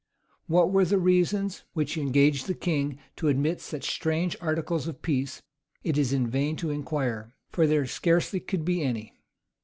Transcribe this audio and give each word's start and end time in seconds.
[*] 0.27 0.35
What 0.47 0.71
were 0.71 0.83
the 0.83 0.97
reasons 0.97 1.63
which 1.73 1.95
engaged 1.95 2.47
the 2.47 2.55
king 2.55 2.97
to 3.17 3.27
admit 3.27 3.61
such 3.61 3.91
strange 3.91 4.35
articles 4.41 4.87
of 4.87 5.03
peace, 5.03 5.43
it 5.83 5.95
is 5.95 6.11
in 6.11 6.25
vain 6.25 6.55
to 6.55 6.71
inquire; 6.71 7.35
for 7.51 7.67
there 7.67 7.85
scarcely 7.85 8.39
could 8.39 8.65
be 8.65 8.81
any. 8.81 9.13